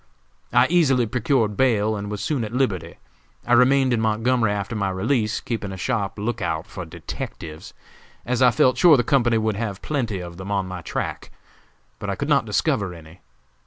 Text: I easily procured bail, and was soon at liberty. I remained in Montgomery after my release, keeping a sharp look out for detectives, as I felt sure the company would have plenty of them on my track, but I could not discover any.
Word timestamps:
I 0.51 0.65
easily 0.71 1.05
procured 1.05 1.55
bail, 1.55 1.95
and 1.95 2.09
was 2.09 2.23
soon 2.23 2.43
at 2.43 2.51
liberty. 2.51 2.97
I 3.45 3.53
remained 3.53 3.93
in 3.93 4.01
Montgomery 4.01 4.51
after 4.51 4.75
my 4.75 4.89
release, 4.89 5.39
keeping 5.39 5.71
a 5.71 5.77
sharp 5.77 6.17
look 6.17 6.41
out 6.41 6.65
for 6.65 6.85
detectives, 6.85 7.75
as 8.25 8.41
I 8.41 8.49
felt 8.49 8.79
sure 8.79 8.97
the 8.97 9.03
company 9.03 9.37
would 9.37 9.57
have 9.57 9.83
plenty 9.83 10.17
of 10.19 10.37
them 10.37 10.49
on 10.49 10.67
my 10.67 10.81
track, 10.81 11.29
but 11.99 12.09
I 12.09 12.15
could 12.15 12.29
not 12.29 12.45
discover 12.45 12.95
any. 12.95 13.21